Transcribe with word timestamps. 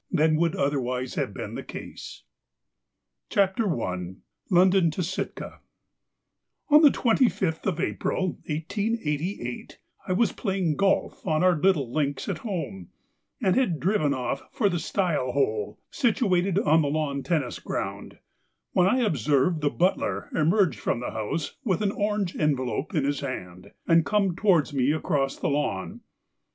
Weller._] 0.09 0.39
WITH 0.39 0.53
SACK 0.53 1.37
AND 1.37 1.53
STOCK 1.59 1.75
IN 1.75 1.85
ALASKA 1.85 2.21
CHAPTER 3.29 3.83
I 3.85 3.95
LONDON 4.49 4.89
TO 4.89 5.03
SITKA 5.03 5.59
On 6.69 6.81
the 6.81 6.89
twenty 6.89 7.29
fifth 7.29 7.67
of 7.67 7.79
April, 7.79 8.29
1888, 8.47 9.77
I 10.07 10.11
was 10.13 10.31
playing 10.31 10.75
golf 10.75 11.27
on 11.27 11.43
our 11.43 11.55
little 11.55 11.93
links 11.93 12.27
at 12.27 12.39
home, 12.39 12.89
and 13.39 13.55
had 13.55 13.79
driven 13.79 14.11
off 14.15 14.41
for 14.51 14.69
the 14.69 14.79
Stile 14.79 15.33
Hole, 15.33 15.79
situated 15.91 16.57
on 16.57 16.81
the 16.81 16.87
lawn 16.87 17.21
tennis 17.21 17.59
ground, 17.59 18.17
when 18.71 18.87
I 18.87 19.01
observed 19.01 19.61
the 19.61 19.69
butler 19.69 20.31
emerge 20.35 20.79
from 20.79 20.99
the 20.99 21.11
house 21.11 21.57
with 21.63 21.83
an 21.83 21.91
orange 21.91 22.35
envelope 22.35 22.95
in 22.95 23.03
his 23.05 23.19
hand, 23.19 23.69
and 23.87 24.03
come 24.03 24.35
towards 24.35 24.73
me 24.73 24.91
across 24.93 25.37
the 25.37 25.49
lawn. 25.49 26.01